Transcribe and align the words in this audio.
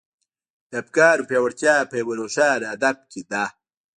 د 0.69 0.71
افکارو 0.83 1.27
پياوړتيا 1.29 1.75
په 1.89 1.95
يوه 2.01 2.13
روښانه 2.21 2.67
هدف 2.73 2.97
کې 3.11 3.21
ده. 3.31 3.43